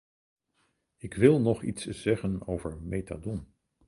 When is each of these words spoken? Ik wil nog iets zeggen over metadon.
Ik 0.97 1.13
wil 1.13 1.39
nog 1.41 1.63
iets 1.63 1.85
zeggen 1.87 2.47
over 2.47 2.77
metadon. 2.81 3.53